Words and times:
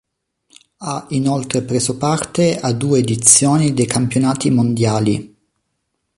Ha 0.77 1.05
inoltre 1.09 1.61
preso 1.61 1.95
parte 1.95 2.57
a 2.57 2.71
due 2.73 2.97
edizioni 2.97 3.71
dei 3.71 3.85
campionati 3.85 4.49
mondiali. 4.49 5.37